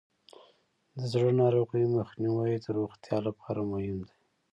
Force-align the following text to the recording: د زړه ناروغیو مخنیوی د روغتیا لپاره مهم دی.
د 0.97 0.99
زړه 1.13 1.31
ناروغیو 1.41 1.93
مخنیوی 1.97 2.53
د 2.61 2.67
روغتیا 2.77 3.17
لپاره 3.27 3.61
مهم 3.71 3.97
دی. 4.07 4.17